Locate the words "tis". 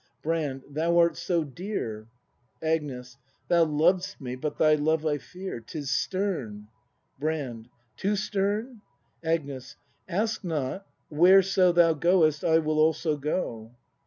5.59-5.91